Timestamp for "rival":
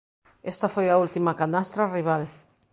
1.95-2.23